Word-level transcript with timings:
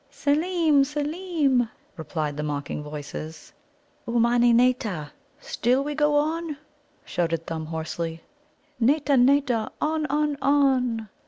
"Seelem, 0.09 0.83
Seelem!" 0.83 1.69
replied 1.95 2.35
the 2.35 2.41
mocking 2.41 2.81
voices. 2.81 3.53
"Ummani 4.07 4.51
nâta? 4.51 5.11
Still 5.41 5.83
we 5.83 5.93
go 5.93 6.15
on?" 6.15 6.57
shouted 7.05 7.45
Thumb 7.45 7.67
hoarsely. 7.67 8.23
"Nâta, 8.81 9.15
nâta! 9.23 9.69
On, 9.79 10.07
on, 10.07 10.37
on!" 10.41 11.07